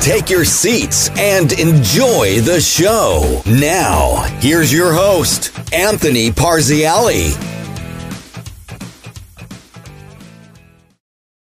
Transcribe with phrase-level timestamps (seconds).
[0.00, 3.42] Take your seats and enjoy the show.
[3.44, 7.36] Now, here's your host, Anthony Pazziali.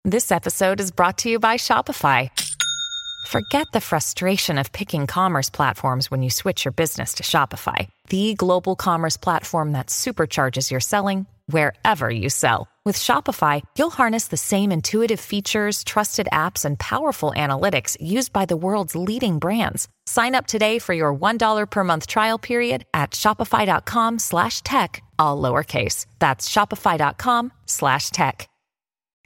[0.04, 2.32] This episode is brought to you by Shopify.
[3.27, 8.34] Forget the frustration of picking commerce platforms when you switch your business to Shopify, the
[8.34, 12.70] global commerce platform that supercharges your selling wherever you sell.
[12.84, 18.45] With Shopify, you'll harness the same intuitive features, trusted apps, and powerful analytics used by
[18.45, 19.88] the world's leading brands.
[20.07, 25.40] Sign up today for your $1 per month trial period at shopify.com slash tech, all
[25.40, 26.07] lowercase.
[26.18, 28.49] That's shopify.com slash tech.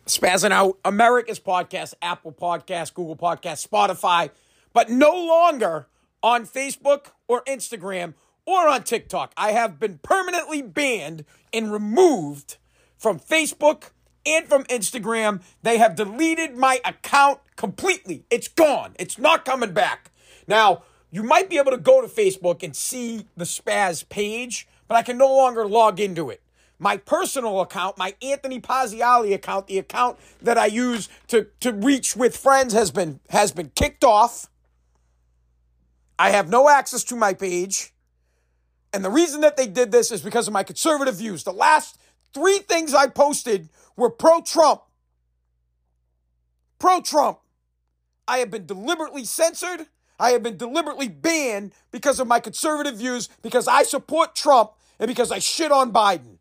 [0.05, 4.31] Spazzing Out, America's Podcast, Apple Podcast, Google Podcast, Spotify,
[4.73, 5.87] but no longer
[6.21, 9.31] on Facebook or Instagram or on TikTok.
[9.37, 12.57] I have been permanently banned and removed
[12.97, 13.91] from Facebook
[14.25, 15.41] and from Instagram.
[15.61, 18.25] They have deleted my account completely.
[18.29, 18.95] It's gone.
[18.99, 20.11] It's not coming back.
[20.47, 24.95] Now, you might be able to go to Facebook and see the Spaz page, but
[24.95, 26.41] I can no longer log into it
[26.79, 32.15] my personal account, my Anthony Pazziali account, the account that I use to, to reach
[32.15, 34.49] with friends has been has been kicked off.
[36.17, 37.93] I have no access to my page.
[38.93, 41.43] And the reason that they did this is because of my conservative views.
[41.43, 41.97] The last
[42.35, 44.81] three things I posted were pro Trump.
[46.77, 47.39] Pro Trump.
[48.27, 49.87] I have been deliberately censored.
[50.19, 55.07] I have been deliberately banned because of my conservative views, because I support Trump, and
[55.07, 56.37] because I shit on Biden.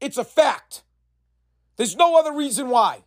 [0.00, 0.82] It's a fact.
[1.76, 3.04] There's no other reason why.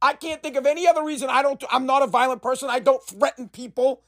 [0.00, 1.28] I can't think of any other reason.
[1.30, 1.62] I don't.
[1.70, 2.70] I'm not a violent person.
[2.70, 4.02] I don't threaten people.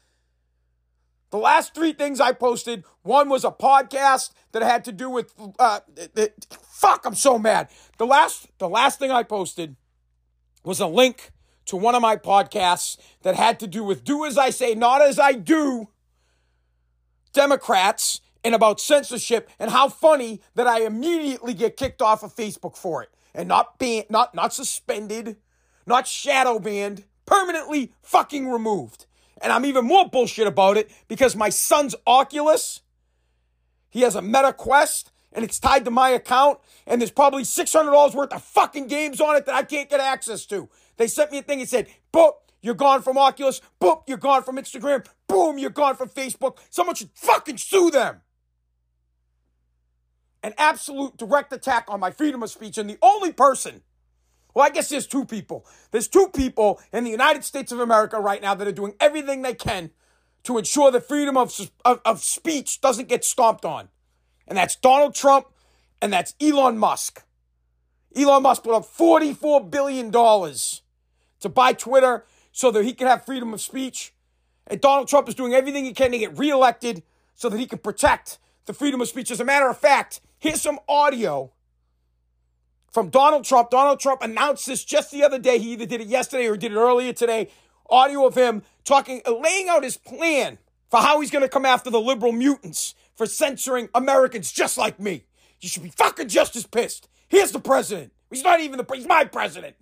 [1.31, 5.35] The last three things I posted, one was a podcast that had to do with.
[5.59, 5.81] Uh,
[6.71, 7.05] fuck!
[7.05, 7.69] I'm so mad.
[7.99, 9.77] The last, the last thing I posted
[10.65, 11.33] was a link
[11.67, 15.03] to one of my podcasts that had to do with "Do as I say, not
[15.03, 15.89] as I do."
[17.33, 22.77] Democrats and about censorship and how funny that I immediately get kicked off of Facebook
[22.77, 25.37] for it and not banned, not not suspended,
[25.87, 29.07] not shadow banned, permanently fucking removed.
[29.41, 32.81] And I'm even more bullshit about it because my son's Oculus,
[33.91, 38.15] he has a Meta Quest and it's tied to my account and there's probably $600
[38.15, 40.69] worth of fucking games on it that I can't get access to.
[40.97, 43.61] They sent me a thing and said, "Boop, you're gone from Oculus.
[43.81, 45.07] Boop, you're gone from Instagram.
[45.27, 46.59] Boom, you're gone from Facebook.
[46.71, 48.23] Someone should fucking sue them."
[50.45, 52.77] an absolute direct attack on my freedom of speech.
[52.77, 53.81] And the only person,
[54.55, 55.67] well, I guess there's two people.
[55.91, 59.43] There's two people in the United States of America right now that are doing everything
[59.43, 59.91] they can
[60.45, 61.53] to ensure that freedom of,
[61.85, 63.89] of, of speech doesn't get stomped on.
[64.47, 65.47] And that's Donald Trump
[66.01, 67.25] and that's Elon Musk.
[68.17, 73.53] Elon Musk put up $44 billion to buy Twitter so that he can have freedom
[73.53, 74.15] of speech.
[74.67, 77.03] And Donald Trump is doing everything he can to get reelected
[77.35, 79.31] so that he can protect the freedom of speech.
[79.31, 81.53] As a matter of fact, Here's some audio
[82.95, 83.71] from Donald Trump.
[83.71, 85.59] Donald Trump announced this just the other day.
[85.59, 87.49] He either did it yesterday or did it earlier today.
[87.91, 90.59] Audio of him talking, laying out his plan
[90.91, 95.01] for how he's going to come after the liberal mutants for censoring Americans just like
[95.01, 95.25] me.
[95.61, 97.09] You should be fucking just as pissed.
[97.29, 98.13] Here's the president.
[98.31, 99.75] He's not even the he's my president.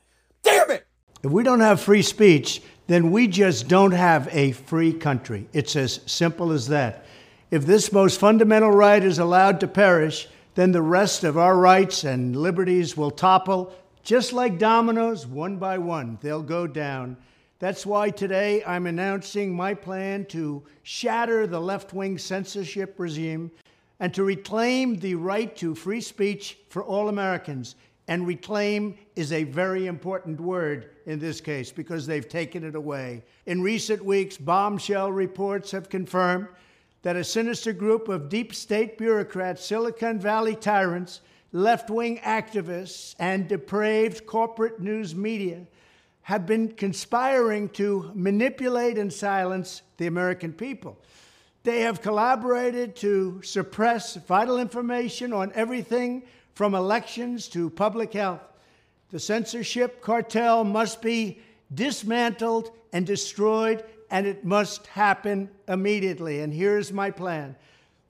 [0.43, 0.87] Damn it.
[1.23, 5.49] If we don't have free speech, then we just don't have a free country.
[5.53, 7.05] It's as simple as that.
[7.51, 12.05] If this most fundamental right is allowed to perish, then the rest of our rights
[12.05, 16.19] and liberties will topple just like dominoes, one by one.
[16.21, 17.17] They'll go down.
[17.59, 23.53] That's why today I'm announcing my plan to shatter the left wing censorship regime
[24.01, 27.77] and to reclaim the right to free speech for all Americans.
[28.09, 33.23] And reclaim is a very important word in this case because they've taken it away.
[33.47, 36.49] In recent weeks, bombshell reports have confirmed
[37.03, 41.21] that a sinister group of deep state bureaucrats, Silicon Valley tyrants,
[41.53, 45.67] left wing activists, and depraved corporate news media
[46.23, 50.97] have been conspiring to manipulate and silence the American people.
[51.65, 56.23] They have collaborated to suppress vital information on everything
[56.55, 58.41] from elections to public health.
[59.11, 61.41] The censorship cartel must be
[61.75, 66.41] dismantled and destroyed and it must happen immediately.
[66.41, 67.57] And here's my plan.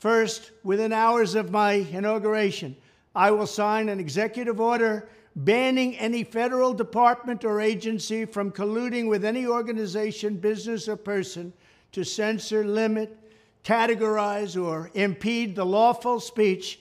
[0.00, 2.76] First, within hours of my inauguration,
[3.14, 9.25] I will sign an executive order banning any federal department or agency from colluding with
[9.25, 11.52] any organization, business, or person
[11.93, 13.16] to censor, limit,
[13.62, 16.81] categorize, or impede the lawful speech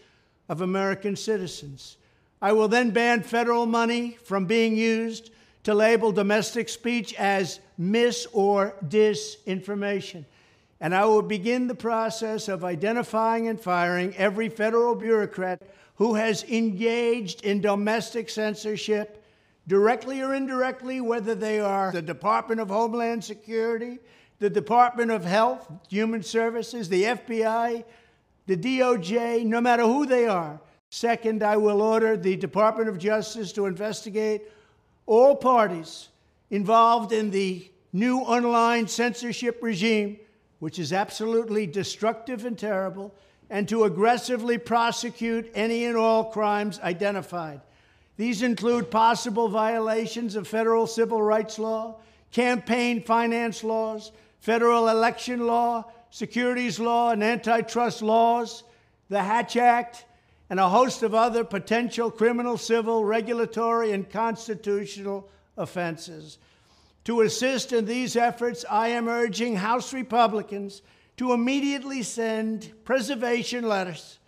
[0.50, 1.98] of American citizens.
[2.42, 5.30] I will then ban federal money from being used
[5.64, 10.26] to label domestic speech as mis or disinformation.
[10.80, 15.62] And I will begin the process of identifying and firing every federal bureaucrat
[15.96, 19.24] who has engaged in domestic censorship,
[19.68, 24.00] directly or indirectly, whether they are the Department of Homeland Security,
[24.40, 27.84] the Department of Health, Human Services, the FBI,
[28.48, 30.60] the DOJ, no matter who they are.
[30.90, 34.42] Second, I will order the Department of Justice to investigate
[35.06, 36.10] all parties
[36.50, 40.20] involved in the new online censorship regime,
[40.60, 43.14] which is absolutely destructive and terrible,
[43.50, 47.62] and to aggressively prosecute any and all crimes identified.
[48.18, 51.98] These include possible violations of federal civil rights law,
[52.32, 58.64] campaign finance laws, federal election law, securities law, and antitrust laws,
[59.10, 60.06] the Hatch Act,
[60.52, 66.40] and a host of other potential criminal, civil, regulatory, and constitutional offenses.
[67.06, 70.82] To assist in these efforts, I am urging House Republicans
[71.16, 74.20] to immediately send preservation letters,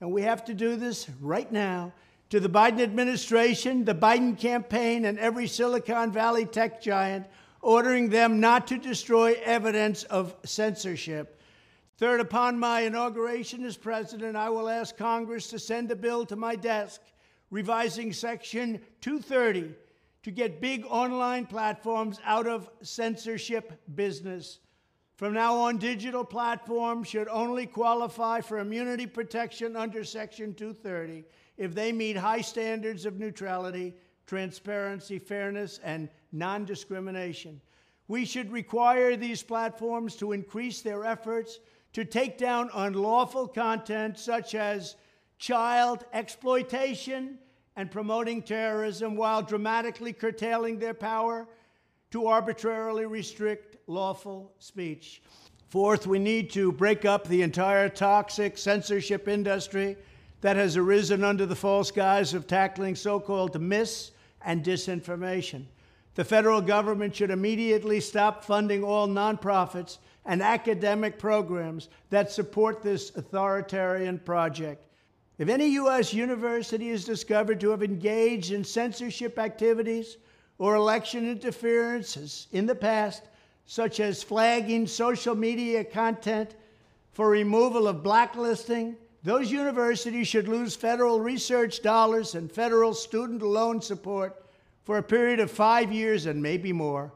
[0.00, 1.92] and we have to do this right now,
[2.30, 7.26] to the Biden administration, the Biden campaign, and every Silicon Valley tech giant,
[7.60, 11.35] ordering them not to destroy evidence of censorship
[11.98, 16.36] Third, upon my inauguration as president, I will ask Congress to send a bill to
[16.36, 17.00] my desk
[17.50, 19.74] revising Section 230
[20.24, 24.58] to get big online platforms out of censorship business.
[25.14, 31.24] From now on, digital platforms should only qualify for immunity protection under Section 230
[31.56, 33.94] if they meet high standards of neutrality,
[34.26, 37.58] transparency, fairness, and non discrimination.
[38.08, 41.60] We should require these platforms to increase their efforts
[41.96, 44.96] to take down unlawful content such as
[45.38, 47.38] child exploitation
[47.74, 51.48] and promoting terrorism while dramatically curtailing their power
[52.10, 55.22] to arbitrarily restrict lawful speech.
[55.68, 59.96] Fourth, we need to break up the entire toxic censorship industry
[60.42, 64.10] that has arisen under the false guise of tackling so called mis
[64.44, 65.64] and disinformation.
[66.14, 69.96] The federal government should immediately stop funding all nonprofits
[70.26, 74.84] and academic programs that support this authoritarian project.
[75.38, 76.12] If any U.S.
[76.12, 80.16] university is discovered to have engaged in censorship activities
[80.58, 83.22] or election interferences in the past,
[83.66, 86.54] such as flagging social media content
[87.12, 93.82] for removal of blacklisting, those universities should lose federal research dollars and federal student loan
[93.82, 94.46] support
[94.84, 97.12] for a period of five years and maybe more.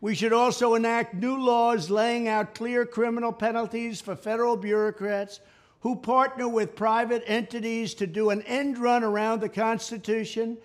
[0.00, 5.40] We should also enact new laws laying out clear criminal penalties for federal bureaucrats
[5.80, 10.56] who partner with private entities to do an end run around the Constitution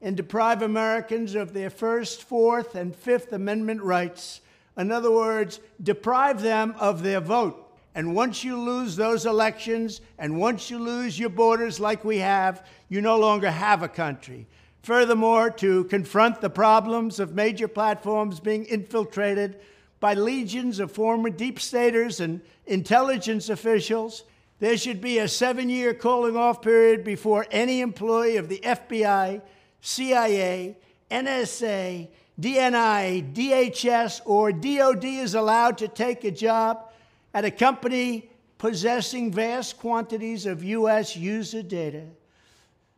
[0.00, 4.40] and deprive Americans of their First, Fourth, and Fifth Amendment rights.
[4.76, 7.60] In other words, deprive them of their vote.
[7.94, 12.66] And once you lose those elections, and once you lose your borders like we have,
[12.88, 14.46] you no longer have a country.
[14.84, 19.58] Furthermore, to confront the problems of major platforms being infiltrated
[19.98, 24.24] by legions of former deep staters and intelligence officials,
[24.58, 29.40] there should be a seven year calling off period before any employee of the FBI,
[29.80, 30.76] CIA,
[31.10, 36.92] NSA, DNI, DHS, or DOD is allowed to take a job
[37.32, 41.16] at a company possessing vast quantities of U.S.
[41.16, 42.04] user data.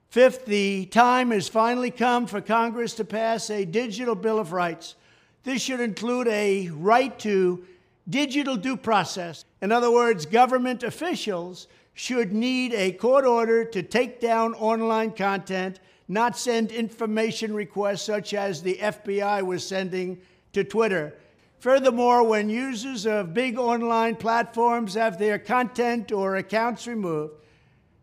[0.08, 4.94] Fifth, the time has finally come for Congress to pass a digital Bill of Rights.
[5.42, 7.64] This should include a right to
[8.08, 9.44] digital due process.
[9.60, 15.80] In other words, government officials should need a court order to take down online content,
[16.08, 20.18] not send information requests such as the FBI was sending
[20.52, 21.14] to Twitter.
[21.58, 27.34] Furthermore, when users of big online platforms have their content or accounts removed,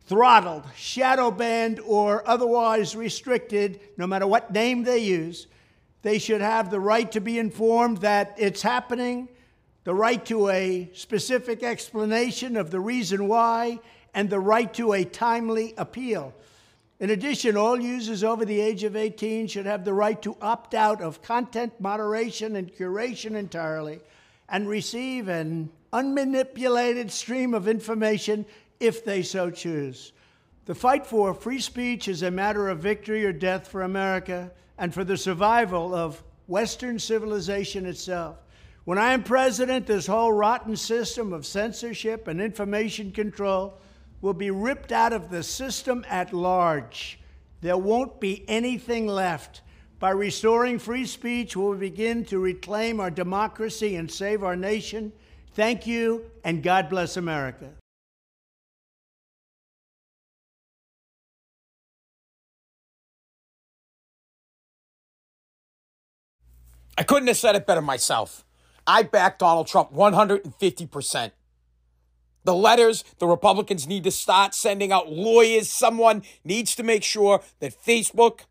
[0.06, 5.48] throttled, shadow banned, or otherwise restricted, no matter what name they use.
[6.02, 9.30] They should have the right to be informed that it's happening,
[9.86, 13.80] the right to a specific explanation of the reason why,
[14.14, 16.34] and the right to a timely appeal.
[17.00, 20.74] In addition, all users over the age of 18 should have the right to opt
[20.74, 24.00] out of content moderation and curation entirely
[24.48, 28.46] and receive an unmanipulated stream of information
[28.84, 30.12] if they so choose.
[30.66, 34.94] The fight for free speech is a matter of victory or death for America and
[34.94, 38.38] for the survival of Western civilization itself.
[38.86, 43.80] When I am president, this whole rotten system of censorship and information control
[44.22, 47.20] will be ripped out of the system at large.
[47.62, 49.62] There won't be anything left.
[50.00, 55.14] By restoring free speech, we'll begin to reclaim our democracy and save our nation.
[55.54, 57.70] Thank you, and God bless America.
[66.98, 68.46] I couldn't have said it better myself.
[68.86, 71.32] I back Donald Trump 150%.
[72.46, 75.72] The letters the Republicans need to start sending out lawyers.
[75.72, 78.42] Someone needs to make sure that Facebook,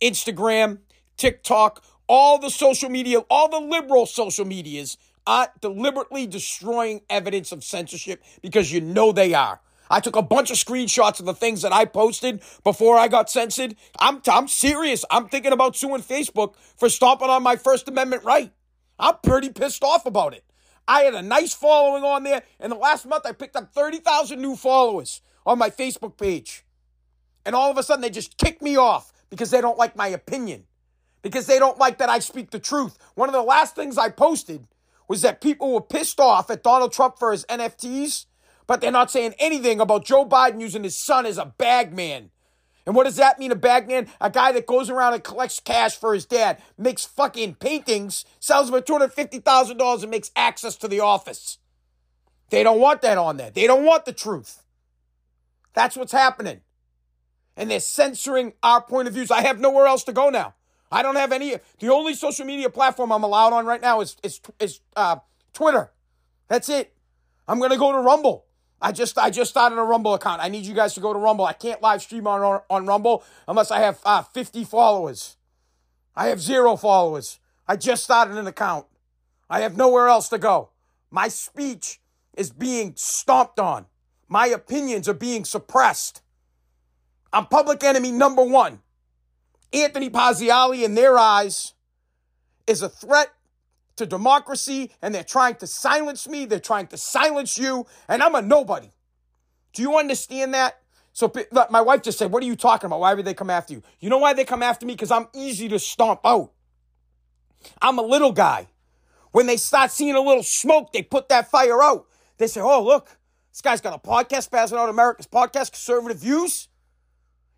[0.00, 0.78] Instagram,
[1.16, 7.62] TikTok, all the social media, all the liberal social medias are deliberately destroying evidence of
[7.62, 9.60] censorship because you know they are.
[9.90, 13.30] I took a bunch of screenshots of the things that I posted before I got
[13.30, 13.76] censored.
[13.98, 15.04] I'm, I'm serious.
[15.10, 18.52] I'm thinking about suing Facebook for stomping on my First Amendment right.
[18.98, 20.44] I'm pretty pissed off about it.
[20.86, 22.42] I had a nice following on there.
[22.60, 26.64] In the last month, I picked up 30,000 new followers on my Facebook page.
[27.44, 30.08] And all of a sudden, they just kick me off because they don't like my
[30.08, 30.64] opinion,
[31.22, 32.98] because they don't like that I speak the truth.
[33.14, 34.66] One of the last things I posted
[35.08, 38.26] was that people were pissed off at Donald Trump for his NFTs
[38.68, 42.30] but they're not saying anything about Joe Biden using his son as a bagman.
[42.86, 44.08] And what does that mean, a bagman?
[44.20, 48.70] A guy that goes around and collects cash for his dad, makes fucking paintings, sells
[48.70, 51.58] them for $250,000 and makes access to the office.
[52.50, 53.50] They don't want that on there.
[53.50, 54.62] They don't want the truth.
[55.74, 56.60] That's what's happening.
[57.56, 59.30] And they're censoring our point of views.
[59.30, 60.54] I have nowhere else to go now.
[60.92, 61.56] I don't have any.
[61.78, 65.16] The only social media platform I'm allowed on right now is, is, is uh,
[65.52, 65.90] Twitter.
[66.48, 66.94] That's it.
[67.46, 68.44] I'm going to go to Rumble.
[68.80, 70.40] I just I just started a Rumble account.
[70.42, 71.44] I need you guys to go to Rumble.
[71.44, 75.36] I can't live stream on on Rumble unless I have uh, 50 followers.
[76.14, 77.40] I have zero followers.
[77.66, 78.86] I just started an account.
[79.50, 80.70] I have nowhere else to go.
[81.10, 82.00] My speech
[82.36, 83.86] is being stomped on.
[84.28, 86.22] My opinions are being suppressed.
[87.32, 88.80] I'm public enemy number one.
[89.72, 91.74] Anthony Pazziali, in their eyes,
[92.66, 93.32] is a threat
[93.98, 96.44] to democracy and they're trying to silence me.
[96.44, 98.90] They're trying to silence you, and I'm a nobody.
[99.72, 100.80] Do you understand that?
[101.12, 101.32] So
[101.70, 103.00] my wife just said, What are you talking about?
[103.00, 103.82] Why would they come after you?
[104.00, 104.94] You know why they come after me?
[104.94, 106.52] Because I'm easy to stomp out.
[107.82, 108.68] I'm a little guy.
[109.32, 112.06] When they start seeing a little smoke, they put that fire out.
[112.38, 113.08] They say, Oh, look,
[113.50, 116.68] this guy's got a podcast Spazzing Out America's podcast, Conservative Views.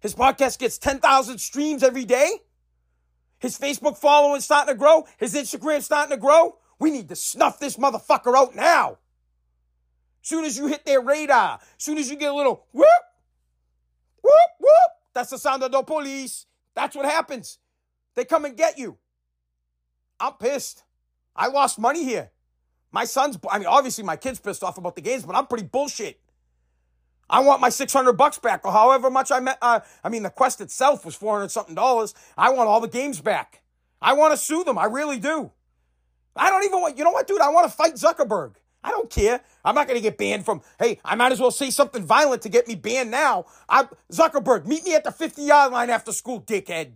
[0.00, 2.30] His podcast gets 10,000 streams every day.
[3.40, 5.06] His Facebook following starting to grow.
[5.18, 6.59] His Instagram starting to grow.
[6.78, 8.99] We need to snuff this motherfucker out now.
[10.23, 12.87] Soon as you hit their radar, soon as you get a little whoop,
[14.23, 16.47] whoop, whoop, that's the sound of the police.
[16.75, 17.59] That's what happens.
[18.14, 18.99] They come and get you.
[20.20, 20.85] I'm pissed.
[21.35, 22.30] I lost money here.
[22.92, 25.64] My son's, I mean, obviously my kid's pissed off about the games, but I'm pretty
[25.64, 26.20] bullshit.
[27.30, 29.56] I want my 600 bucks back or however much I met.
[29.62, 32.12] Uh, I mean, the quest itself was 400 something dollars.
[32.37, 33.62] I want all the games back.
[34.02, 34.76] I want to sue them.
[34.76, 35.52] I really do.
[36.34, 37.40] I don't even want, you know what, dude?
[37.40, 38.56] I want to fight Zuckerberg.
[38.82, 39.40] I don't care.
[39.64, 42.42] I'm not going to get banned from, hey, I might as well say something violent
[42.42, 43.44] to get me banned now.
[43.68, 46.92] I, Zuckerberg, meet me at the 50 yard line after school, dickhead.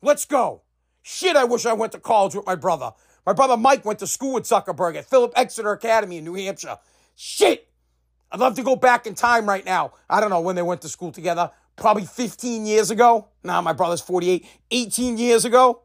[0.00, 0.62] Let's go.
[1.02, 2.92] Shit, I wish I went to college with my brother.
[3.26, 6.78] My brother Mike went to school with Zuckerberg at Philip Exeter Academy in New Hampshire.
[7.14, 7.68] Shit.
[8.32, 9.92] I'd love to go back in time right now.
[10.08, 11.50] I don't know when they went to school together.
[11.76, 13.28] Probably 15 years ago.
[13.44, 14.46] Nah, my brother's 48.
[14.70, 15.82] 18 years ago.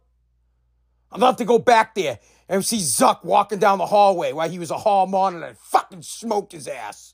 [1.12, 4.60] I'd love to go back there and see Zuck walking down the hallway while he
[4.60, 7.14] was a hall monitor and fucking smoked his ass.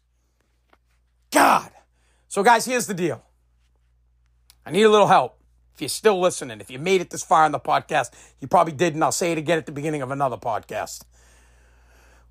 [1.32, 1.72] God.
[2.28, 3.24] So, guys, here's the deal.
[4.66, 5.40] I need a little help.
[5.74, 8.74] If you're still listening, if you made it this far in the podcast, you probably
[8.74, 11.04] did, and I'll say it again at the beginning of another podcast.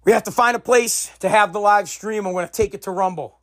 [0.04, 2.26] We have to find a place to have the live stream.
[2.26, 3.38] I'm going to take it to Rumble.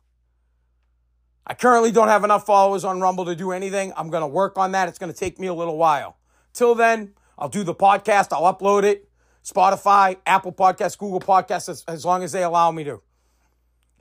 [1.46, 3.92] I currently don't have enough followers on Rumble to do anything.
[3.96, 4.88] I'm going to work on that.
[4.88, 6.16] It's going to take me a little while.
[6.52, 8.28] Till then, I'll do the podcast.
[8.32, 9.08] I'll upload it.
[9.42, 13.00] Spotify, Apple Podcasts, Google Podcasts, as, as long as they allow me to.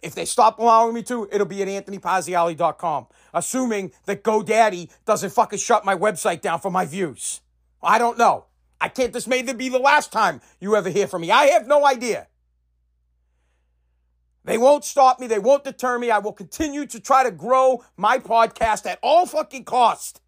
[0.01, 5.59] If they stop allowing me to, it'll be at anthonypazziali.com, assuming that GoDaddy doesn't fucking
[5.59, 7.41] shut my website down for my views.
[7.81, 8.45] I don't know.
[8.81, 11.31] I can't, this may be the last time you ever hear from me.
[11.31, 12.27] I have no idea.
[14.49, 15.27] They won't stop me.
[15.27, 16.09] They won't deter me.
[16.09, 20.21] I will continue to try to grow my podcast at all fucking cost.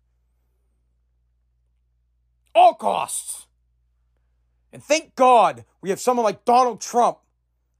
[2.53, 3.47] All costs.
[4.71, 7.17] And thank God we have someone like Donald Trump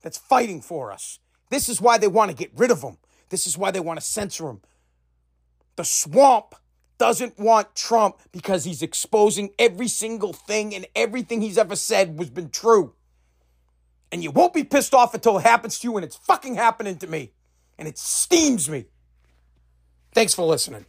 [0.01, 1.19] that's fighting for us.
[1.51, 2.97] This is why they want to get rid of him.
[3.29, 4.61] This is why they want to censor him.
[5.75, 6.55] The swamp
[6.97, 12.31] doesn't want Trump because he's exposing every single thing and everything he's ever said was
[12.31, 12.95] been true.
[14.11, 16.97] And you won't be pissed off until it happens to you, and it's fucking happening
[16.97, 17.31] to me.
[17.77, 18.85] And it steams me.
[20.13, 20.85] Thanks for listening.